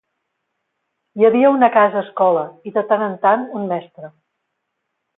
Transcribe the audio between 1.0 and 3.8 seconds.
Hi havia una casa-escola i, de tant en tant, un